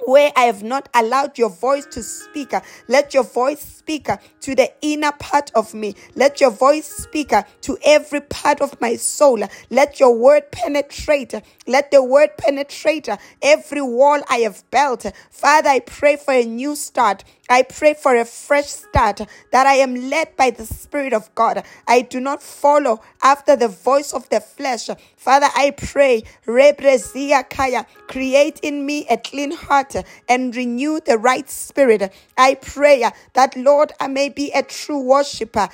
where 0.05 0.31
I 0.35 0.43
have 0.43 0.63
not 0.63 0.89
allowed 0.93 1.37
your 1.37 1.49
voice 1.49 1.85
to 1.87 2.03
speak. 2.03 2.53
Let 2.87 3.13
your 3.13 3.23
voice 3.23 3.61
speak 3.61 4.07
to 4.41 4.55
the 4.55 4.71
inner 4.81 5.11
part 5.13 5.51
of 5.55 5.73
me. 5.73 5.95
Let 6.15 6.41
your 6.41 6.51
voice 6.51 6.87
speak 6.87 7.33
to 7.61 7.77
every 7.85 8.21
part 8.21 8.61
of 8.61 8.79
my 8.81 8.95
soul. 8.95 9.41
Let 9.69 9.99
your 9.99 10.15
word 10.15 10.51
penetrate. 10.51 11.33
Let 11.67 11.91
the 11.91 12.03
word 12.03 12.37
penetrate 12.37 13.09
every 13.41 13.81
wall 13.81 14.21
I 14.29 14.37
have 14.37 14.69
built. 14.71 15.05
Father, 15.31 15.69
I 15.69 15.79
pray 15.79 16.15
for 16.17 16.33
a 16.33 16.45
new 16.45 16.75
start. 16.75 17.23
I 17.49 17.63
pray 17.63 17.93
for 17.93 18.15
a 18.15 18.25
fresh 18.25 18.67
start 18.67 19.21
that 19.51 19.67
I 19.67 19.75
am 19.75 20.09
led 20.09 20.35
by 20.37 20.49
the 20.49 20.65
Spirit 20.65 21.13
of 21.13 21.33
God. 21.35 21.63
I 21.87 22.01
do 22.01 22.19
not 22.19 22.41
follow 22.41 23.01
after 23.21 23.55
the 23.55 23.67
voice 23.67 24.13
of 24.13 24.29
the 24.29 24.39
flesh. 24.39 24.89
Father, 25.17 25.47
I 25.55 25.71
pray, 25.71 26.23
Kaya, 26.45 27.85
create 28.07 28.59
in 28.61 28.85
me 28.85 29.05
a 29.09 29.17
clean 29.17 29.51
heart 29.51 29.92
and 30.27 30.55
renew 30.55 30.99
the 30.99 31.17
right 31.17 31.49
spirit. 31.49 32.13
I 32.37 32.55
pray 32.55 33.09
that, 33.33 33.55
Lord, 33.55 33.91
I 33.99 34.07
may 34.07 34.29
be 34.29 34.51
a 34.51 34.63
true 34.63 34.99
worshiper. 35.01 35.69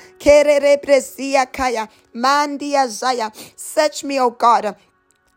Mandia 2.16 2.88
Zaya. 2.88 3.32
Search 3.56 4.04
me, 4.04 4.20
O 4.20 4.30
God. 4.30 4.76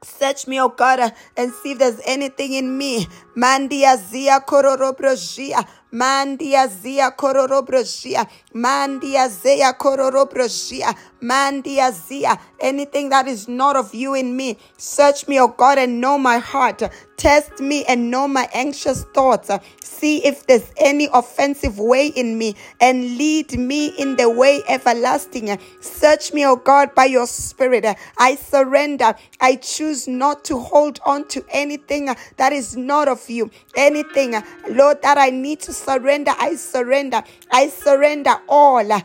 Search 0.05 0.49
me, 0.49 0.61
O 0.61 0.69
God, 0.69 1.12
and 1.37 1.53
see 1.53 1.73
if 1.73 1.79
there's 1.79 2.01
anything 2.05 2.55
in 2.55 2.77
me. 2.77 3.07
Mandia 3.37 3.97
zia 3.97 4.41
kororobrojia. 4.41 5.65
Mandia 5.93 6.69
zia 6.69 7.12
kororobroshia. 7.17 8.29
Mandia 8.53 9.29
zia 9.29 9.73
kororobroshia. 9.75 10.97
Mandia 11.23 11.93
zia. 11.93 12.38
Anything 12.61 13.09
that 13.11 13.29
is 13.29 13.49
not 13.49 13.76
of 13.76 13.95
you 13.95 14.14
in 14.14 14.37
me. 14.37 14.59
Search 14.76 15.29
me, 15.29 15.41
O 15.41 15.49
God, 15.49 15.79
and 15.79 16.00
know 16.00 16.19
my 16.19 16.38
heart. 16.38 16.83
Test 17.17 17.61
me 17.61 17.85
and 17.85 18.11
know 18.11 18.26
my 18.26 18.49
anxious 18.52 19.05
thoughts. 19.14 19.50
See 19.81 20.25
if 20.26 20.47
there's 20.49 20.73
any 20.79 21.09
offensive 21.12 21.79
way 21.79 22.09
in 22.09 22.37
me 22.37 22.57
and 22.81 23.17
lead 23.17 23.57
me 23.57 23.87
in 23.97 24.17
the 24.17 24.29
way 24.29 24.61
everlasting. 24.69 25.57
Search 25.81 26.33
me, 26.33 26.45
O 26.45 26.57
God, 26.57 26.95
by 26.97 27.05
your 27.05 27.29
spirit. 27.29 27.87
I 28.19 28.35
surrender. 28.35 29.14
I 29.41 29.57
choose 29.57 30.09
not 30.09 30.45
to 30.47 30.59
hold 30.59 30.99
on 31.07 31.29
to 31.29 31.45
anything 31.50 32.14
that 32.37 32.52
is 32.52 32.76
not 32.76 33.07
of 33.07 33.31
you. 33.31 33.50
Anything, 33.76 34.35
Lord, 34.69 35.02
that 35.02 35.19
I 35.19 35.31
need 35.31 35.61
to 35.61 35.73
surrender, 35.73 36.33
I 36.37 36.57
surrender. 36.57 37.23
I 37.52 37.69
surrender 37.69 38.35
all. 38.49 39.02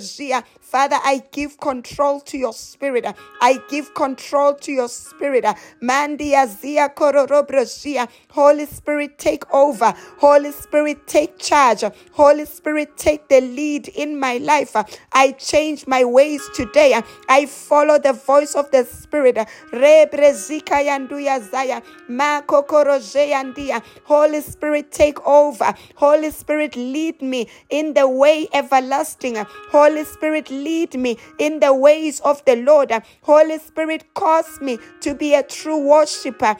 teologia 0.00 0.44
Father, 0.70 0.98
I 1.02 1.22
give 1.32 1.58
control 1.58 2.20
to 2.20 2.38
your 2.38 2.52
spirit. 2.52 3.04
I 3.40 3.58
give 3.68 3.92
control 3.94 4.54
to 4.54 4.70
your 4.72 4.88
spirit. 4.88 5.44
Kororobregia. 6.94 8.08
Holy 8.30 8.66
Spirit, 8.66 9.18
take 9.18 9.52
over. 9.52 9.92
Holy 10.18 10.52
Spirit, 10.52 11.06
take 11.06 11.38
charge. 11.38 11.82
Holy 12.12 12.44
Spirit, 12.44 12.96
take 12.96 13.28
the 13.28 13.40
lead 13.40 13.88
in 13.88 14.18
my 14.18 14.38
life. 14.38 14.76
I 15.12 15.32
change 15.32 15.86
my 15.88 16.04
ways 16.04 16.48
today. 16.54 17.00
I 17.28 17.46
follow 17.46 17.98
the 17.98 18.12
voice 18.12 18.54
of 18.54 18.70
the 18.70 18.84
Spirit. 18.84 19.36
Rebrezika 19.72 20.80
zaya. 21.50 21.82
Holy 24.04 24.40
Spirit, 24.40 24.92
take 24.92 25.26
over. 25.26 25.74
Holy 25.96 26.30
Spirit, 26.30 26.76
lead 26.76 27.22
me 27.22 27.48
in 27.70 27.94
the 27.94 28.08
way 28.08 28.46
everlasting. 28.52 29.36
Holy 29.70 30.04
Spirit, 30.04 30.50
lead 30.62 30.94
me 30.94 31.18
in 31.38 31.60
the 31.60 31.74
ways 31.74 32.20
of 32.20 32.44
the 32.44 32.56
Lord. 32.56 32.92
Holy 33.22 33.58
Spirit, 33.58 34.14
cause 34.14 34.60
me 34.60 34.78
to 35.00 35.14
be 35.14 35.34
a 35.34 35.42
true 35.42 35.78
worshiper. 35.78 36.56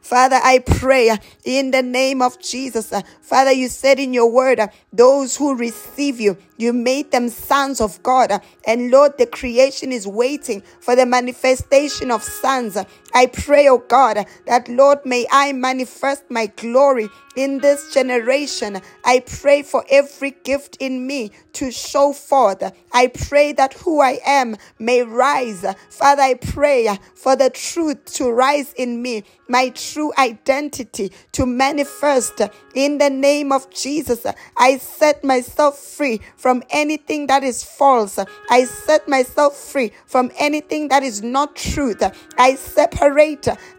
Father, 0.00 0.40
I 0.42 0.62
pray 0.64 1.18
in 1.44 1.70
the 1.70 1.82
name 1.82 2.22
of 2.22 2.40
Jesus. 2.40 2.92
Father, 3.20 3.52
you 3.52 3.68
said 3.68 3.98
in 3.98 4.14
your 4.14 4.30
word, 4.30 4.60
those 4.92 5.36
who 5.36 5.54
receive 5.54 6.18
you, 6.18 6.38
you 6.56 6.72
made 6.72 7.10
them 7.10 7.28
sons 7.28 7.80
of 7.80 8.02
God. 8.02 8.40
And 8.66 8.90
Lord, 8.90 9.18
the 9.18 9.26
creation 9.26 9.92
is 9.92 10.06
waiting 10.06 10.62
for 10.80 10.96
the 10.96 11.04
manifestation 11.04 12.10
of 12.10 12.22
sons. 12.22 12.78
I 13.14 13.26
pray, 13.26 13.68
oh 13.68 13.78
God, 13.78 14.26
that 14.46 14.68
Lord, 14.68 15.06
may 15.06 15.26
I 15.30 15.52
manifest 15.52 16.24
my 16.30 16.46
glory 16.46 17.08
in 17.36 17.58
this 17.58 17.92
generation. 17.92 18.80
I 19.04 19.20
pray 19.20 19.62
for 19.62 19.84
every 19.90 20.32
gift 20.44 20.76
in 20.80 21.06
me 21.06 21.32
to 21.54 21.70
show 21.70 22.12
forth. 22.12 22.62
I 22.92 23.06
pray 23.08 23.52
that 23.52 23.74
who 23.74 24.00
I 24.00 24.18
am 24.26 24.56
may 24.78 25.02
rise. 25.02 25.64
Father, 25.90 26.22
I 26.22 26.34
pray 26.34 26.98
for 27.14 27.36
the 27.36 27.50
truth 27.50 28.04
to 28.16 28.30
rise 28.30 28.72
in 28.74 29.02
me 29.02 29.24
my 29.48 29.68
true 29.70 30.12
identity 30.18 31.12
to 31.32 31.46
manifest 31.46 32.40
in 32.74 32.98
the 32.98 33.10
name 33.10 33.52
of 33.52 33.70
Jesus. 33.70 34.26
I 34.56 34.78
set 34.78 35.22
myself 35.22 35.78
free 35.78 36.20
from 36.36 36.62
anything 36.70 37.26
that 37.26 37.44
is 37.44 37.62
false. 37.62 38.18
I 38.50 38.64
set 38.64 39.08
myself 39.08 39.56
free 39.56 39.92
from 40.06 40.30
anything 40.38 40.88
that 40.88 41.02
is 41.02 41.22
not 41.22 41.56
truth. 41.56 42.02
I 42.38 42.54
separate, 42.54 43.03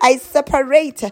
I 0.01 0.17
separate, 0.17 1.03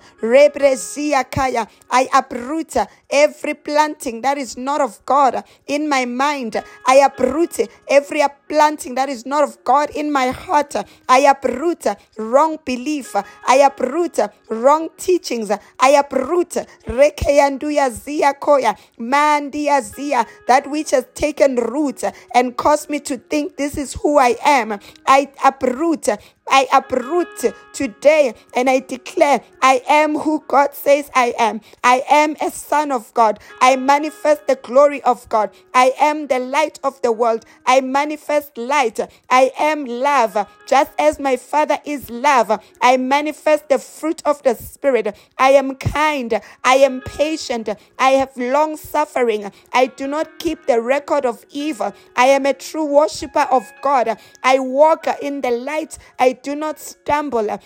I 1.91 2.07
uproot 2.13 2.75
every 3.09 3.53
planting 3.53 4.21
that 4.21 4.37
is 4.37 4.57
not 4.57 4.81
of 4.81 5.03
God 5.05 5.43
in 5.67 5.87
my 5.89 6.05
mind. 6.05 6.63
I 6.85 6.97
uproot 6.97 7.59
every 7.89 8.21
planting 8.53 8.93
that 8.93 9.09
is 9.09 9.25
not 9.25 9.43
of 9.43 9.57
God 9.63 9.89
in 9.89 10.11
my 10.11 10.27
heart. 10.27 10.75
I 11.09 11.21
uproot 11.21 11.87
wrong 12.19 12.59
belief. 12.63 13.15
I 13.47 13.55
uproot 13.65 14.19
wrong 14.47 14.89
teachings. 14.95 15.49
I 15.79 15.89
uproot 15.89 16.51
rekeyanduya 16.85 17.89
zia 17.89 18.35
koya 18.39 18.77
mandia 18.99 19.81
zia 19.81 20.27
that 20.47 20.69
which 20.69 20.91
has 20.91 21.07
taken 21.15 21.55
root 21.55 22.03
and 22.35 22.55
caused 22.55 22.91
me 22.91 22.99
to 22.99 23.17
think 23.17 23.57
this 23.57 23.75
is 23.75 23.93
who 23.95 24.19
I 24.19 24.35
am. 24.45 24.79
I 25.07 25.31
uproot 25.43 26.09
I 26.47 26.67
uproot 26.73 27.53
today 27.73 28.33
and 28.53 28.69
I 28.69 28.79
declare 28.79 29.41
I 29.61 29.81
am 29.89 30.17
who 30.17 30.43
God 30.47 30.73
says 30.73 31.09
I 31.15 31.33
am. 31.39 31.61
I 31.83 32.03
am 32.09 32.35
a 32.41 32.51
son 32.51 32.91
of 32.91 33.13
God. 33.13 33.39
I 33.61 33.77
manifest 33.77 34.47
the 34.47 34.57
glory 34.57 35.01
of 35.03 35.27
God. 35.29 35.51
I 35.73 35.93
am 35.99 36.27
the 36.27 36.39
light 36.39 36.79
of 36.83 37.01
the 37.01 37.11
world. 37.11 37.45
I 37.65 37.81
manifest 37.81 38.42
light. 38.55 38.99
I 39.29 39.51
am 39.59 39.85
love. 39.85 40.47
Just 40.67 40.91
as 40.97 41.19
my 41.19 41.37
Father 41.37 41.77
is 41.85 42.09
love, 42.09 42.61
I 42.81 42.97
manifest 42.97 43.69
the 43.69 43.79
fruit 43.79 44.21
of 44.25 44.41
the 44.43 44.55
Spirit. 44.55 45.15
I 45.37 45.51
am 45.51 45.75
kind. 45.75 46.41
I 46.63 46.75
am 46.75 47.01
patient. 47.01 47.69
I 47.99 48.11
have 48.11 48.35
long 48.37 48.77
suffering. 48.77 49.51
I 49.73 49.87
do 49.87 50.07
not 50.07 50.39
keep 50.39 50.65
the 50.65 50.81
record 50.81 51.25
of 51.25 51.45
evil. 51.49 51.93
I 52.15 52.27
am 52.27 52.45
a 52.45 52.53
true 52.53 52.85
worshiper 52.85 53.47
of 53.51 53.71
God. 53.81 54.17
I 54.43 54.59
walk 54.59 55.07
in 55.21 55.41
the 55.41 55.51
light. 55.51 55.97
I 56.19 56.33
do 56.33 56.55
not 56.55 56.79
stumble. 56.79 57.59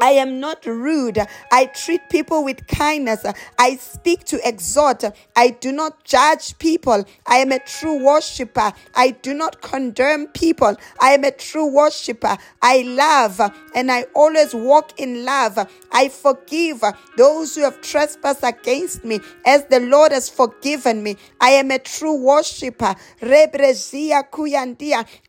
I 0.00 0.12
am 0.12 0.40
not 0.40 0.64
rude. 0.64 1.18
I 1.52 1.66
treat 1.66 2.08
people 2.08 2.42
with 2.42 2.66
kindness. 2.66 3.24
I 3.58 3.76
speak 3.76 4.24
to 4.24 4.40
exhort. 4.48 5.04
I 5.36 5.50
do 5.50 5.72
not 5.72 6.04
judge 6.04 6.58
people. 6.58 7.04
I 7.26 7.36
am 7.36 7.52
a 7.52 7.58
true 7.58 8.02
worshiper. 8.02 8.72
I 8.94 9.10
do 9.10 9.34
not 9.34 9.60
condemn 9.60 10.28
people. 10.28 10.76
I 11.00 11.10
am 11.10 11.24
a 11.24 11.30
true 11.30 11.66
worshiper. 11.66 12.38
I 12.62 12.82
love 12.82 13.40
and 13.74 13.92
I 13.92 14.06
always 14.14 14.54
walk 14.54 14.98
in 14.98 15.24
love. 15.24 15.58
I 15.92 16.08
forgive 16.08 16.82
those 17.16 17.54
who 17.54 17.62
have 17.62 17.80
trespassed 17.82 18.42
against 18.42 19.04
me 19.04 19.20
as 19.44 19.64
the 19.66 19.80
Lord 19.80 20.12
has 20.12 20.30
forgiven 20.30 21.02
me. 21.02 21.16
I 21.40 21.50
am 21.50 21.70
a 21.70 21.78
true 21.78 22.14
worshiper. 22.14 22.94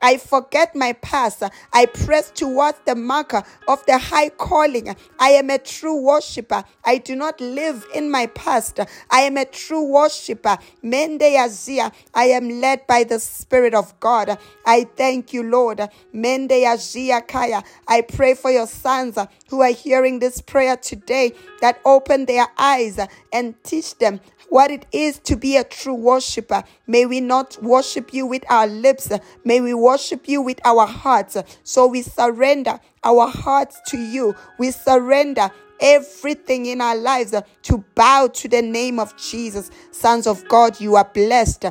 I 0.02 0.18
forget 0.18 0.76
my 0.76 0.94
past. 0.94 1.44
I 1.74 1.86
press 1.88 2.32
towards 2.32 2.80
the 2.86 2.96
marker 2.96 3.44
of 3.68 3.86
the 3.86 3.98
high 3.98 4.30
calling. 4.62 4.96
I 5.20 5.30
am 5.32 5.50
a 5.50 5.58
true 5.58 5.96
worshiper. 6.02 6.64
I 6.86 6.98
do 6.98 7.16
not 7.16 7.40
live 7.42 7.86
in 7.96 8.12
my 8.12 8.28
past. 8.28 8.80
I 9.10 9.22
am 9.22 9.38
a 9.38 9.46
true 9.46 9.84
worshiper. 9.84 10.58
Mende 10.84 11.22
Yazia. 11.22 11.92
I 12.14 12.26
am 12.26 12.62
led 12.62 12.86
by 12.88 13.04
the 13.04 13.20
Spirit 13.20 13.74
of 13.74 14.00
God. 14.00 14.38
I 14.66 14.84
thank 14.96 15.34
you, 15.34 15.44
Lord. 15.44 15.82
Mende 16.14 16.52
Yazia 16.52 17.28
Kaya. 17.28 17.64
I 17.88 18.02
pray 18.02 18.36
for 18.36 18.52
your 18.52 18.68
sons 18.68 19.18
who 19.50 19.62
are 19.62 19.72
hearing 19.72 20.20
this 20.20 20.42
prayer 20.42 20.78
today 20.78 21.34
that 21.62 21.80
open 21.86 22.26
their 22.26 22.48
eyes 22.58 23.00
and 23.34 23.56
teach 23.64 23.98
them 23.98 24.20
what 24.52 24.70
it 24.70 24.86
is 24.92 25.18
to 25.18 25.38
be 25.38 25.56
a 25.56 25.64
true 25.64 25.94
worshiper. 25.94 26.62
May 26.86 27.06
we 27.06 27.22
not 27.22 27.58
worship 27.64 28.14
you 28.14 28.26
with 28.26 28.44
our 28.50 28.68
lips, 28.68 29.10
may 29.46 29.62
we 29.62 29.74
worship 29.74 30.28
you 30.28 30.42
with 30.42 30.60
our 30.66 30.86
hearts. 30.86 31.38
So 31.64 31.88
we 31.88 32.02
surrender 32.02 32.78
our 33.02 33.30
hearts 33.30 33.80
to 33.88 33.98
you. 33.98 34.36
We 34.60 34.72
surrender 34.72 35.50
everything 35.80 36.66
in 36.66 36.82
our 36.82 36.98
lives 36.98 37.34
to 37.64 37.78
bow 37.96 38.28
to 38.34 38.50
the 38.50 38.62
name 38.62 39.00
of 39.00 39.16
Jesus. 39.16 39.72
Sons 39.92 40.28
of 40.28 40.46
God, 40.50 40.82
you 40.82 40.98
are 40.98 41.10
blessed 41.14 41.68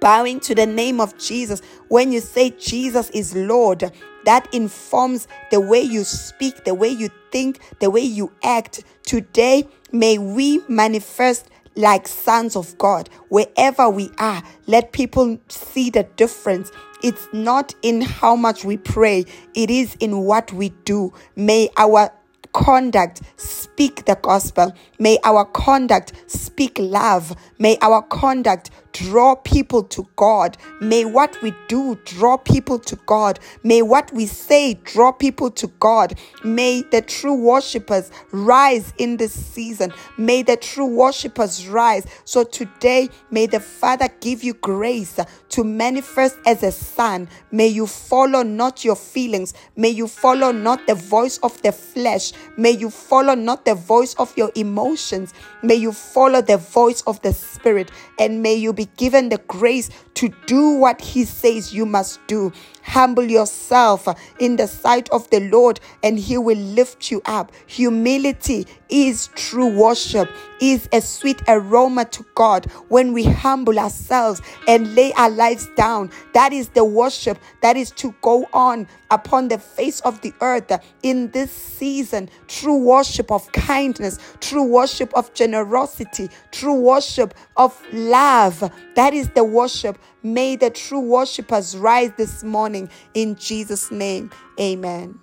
bowing 0.00 0.40
to 0.40 0.54
the 0.54 0.66
name 0.66 1.00
of 1.00 1.16
Jesus, 1.18 1.60
when 1.88 2.12
you 2.12 2.20
say 2.20 2.50
Jesus 2.50 3.10
is 3.10 3.34
Lord, 3.34 3.90
that 4.24 4.52
informs 4.54 5.26
the 5.50 5.60
way 5.60 5.80
you 5.80 6.04
speak, 6.04 6.64
the 6.64 6.74
way 6.74 6.88
you 6.88 7.08
think, 7.30 7.60
the 7.80 7.90
way 7.90 8.02
you 8.02 8.32
act. 8.42 8.84
Today, 9.04 9.66
may 9.92 10.18
we 10.18 10.60
manifest 10.68 11.50
like 11.78 12.08
sons 12.08 12.56
of 12.56 12.76
God. 12.76 13.08
Wherever 13.28 13.88
we 13.88 14.10
are, 14.18 14.42
let 14.66 14.92
people 14.92 15.38
see 15.48 15.88
the 15.88 16.02
difference. 16.16 16.70
It's 17.02 17.28
not 17.32 17.74
in 17.82 18.00
how 18.00 18.34
much 18.34 18.64
we 18.64 18.76
pray, 18.76 19.24
it 19.54 19.70
is 19.70 19.96
in 20.00 20.24
what 20.24 20.52
we 20.52 20.70
do. 20.84 21.12
May 21.36 21.70
our 21.76 22.10
conduct 22.52 23.22
speak 23.36 24.04
the 24.06 24.16
gospel. 24.16 24.74
May 24.98 25.18
our 25.22 25.44
conduct 25.44 26.12
speak 26.26 26.76
love. 26.80 27.36
May 27.58 27.78
our 27.80 28.02
conduct 28.02 28.70
draw 28.98 29.36
people 29.36 29.84
to 29.84 30.08
God. 30.16 30.56
May 30.80 31.04
what 31.04 31.40
we 31.40 31.54
do 31.68 31.96
draw 32.04 32.36
people 32.36 32.78
to 32.80 32.96
God. 33.06 33.38
May 33.62 33.82
what 33.82 34.12
we 34.12 34.26
say 34.26 34.74
draw 34.74 35.12
people 35.12 35.50
to 35.52 35.68
God. 35.78 36.18
May 36.42 36.82
the 36.82 37.02
true 37.02 37.34
worshippers 37.34 38.10
rise 38.32 38.92
in 38.98 39.16
this 39.16 39.32
season. 39.32 39.92
May 40.16 40.42
the 40.42 40.56
true 40.56 40.86
worshippers 40.86 41.68
rise. 41.68 42.06
So 42.24 42.42
today, 42.42 43.08
may 43.30 43.46
the 43.46 43.60
Father 43.60 44.08
give 44.20 44.42
you 44.42 44.54
grace 44.54 45.18
to 45.50 45.64
manifest 45.64 46.36
as 46.44 46.62
a 46.62 46.72
son. 46.72 47.28
May 47.52 47.68
you 47.68 47.86
follow 47.86 48.42
not 48.42 48.84
your 48.84 48.96
feelings. 48.96 49.54
May 49.76 49.90
you 49.90 50.08
follow 50.08 50.50
not 50.50 50.86
the 50.86 50.94
voice 50.94 51.38
of 51.38 51.60
the 51.62 51.72
flesh. 51.72 52.32
May 52.56 52.72
you 52.72 52.90
follow 52.90 53.34
not 53.34 53.64
the 53.64 53.74
voice 53.74 54.14
of 54.14 54.36
your 54.36 54.50
emotions. 54.56 55.32
May 55.62 55.76
you 55.76 55.92
follow 55.92 56.42
the 56.42 56.56
voice 56.56 57.02
of 57.02 57.22
the 57.22 57.32
Spirit. 57.32 57.90
And 58.18 58.42
may 58.42 58.54
you 58.54 58.72
be 58.72 58.87
given 58.96 59.28
the 59.28 59.38
grace 59.38 59.90
to 60.14 60.30
do 60.46 60.70
what 60.70 61.00
He 61.00 61.24
says 61.24 61.74
you 61.74 61.86
must 61.86 62.24
do. 62.26 62.52
Humble 62.88 63.24
yourself 63.24 64.08
in 64.40 64.56
the 64.56 64.66
sight 64.66 65.10
of 65.10 65.28
the 65.30 65.40
Lord, 65.40 65.78
and 66.02 66.18
He 66.18 66.38
will 66.38 66.56
lift 66.56 67.10
you 67.10 67.20
up. 67.26 67.52
Humility 67.66 68.66
is 68.88 69.28
true 69.34 69.78
worship, 69.78 70.30
is 70.60 70.88
a 70.92 71.02
sweet 71.02 71.42
aroma 71.46 72.06
to 72.06 72.24
God 72.34 72.64
when 72.88 73.12
we 73.12 73.24
humble 73.24 73.78
ourselves 73.78 74.40
and 74.66 74.94
lay 74.94 75.12
our 75.12 75.28
lives 75.28 75.68
down. 75.76 76.10
That 76.32 76.54
is 76.54 76.70
the 76.70 76.84
worship 76.84 77.38
that 77.60 77.76
is 77.76 77.90
to 77.92 78.14
go 78.22 78.46
on 78.54 78.88
upon 79.10 79.48
the 79.48 79.58
face 79.58 80.00
of 80.00 80.20
the 80.22 80.32
earth 80.40 80.72
in 81.02 81.30
this 81.30 81.50
season. 81.50 82.30
True 82.46 82.78
worship 82.78 83.30
of 83.30 83.50
kindness, 83.52 84.18
true 84.40 84.64
worship 84.64 85.12
of 85.14 85.32
generosity, 85.34 86.30
true 86.52 86.80
worship 86.80 87.34
of 87.56 87.80
love. 87.92 88.72
That 88.94 89.12
is 89.12 89.28
the 89.30 89.44
worship. 89.44 89.98
May 90.22 90.56
the 90.56 90.70
true 90.70 91.00
worshipers 91.00 91.76
rise 91.76 92.12
this 92.16 92.42
morning 92.42 92.90
in 93.14 93.36
Jesus' 93.36 93.90
name. 93.90 94.30
Amen. 94.58 95.20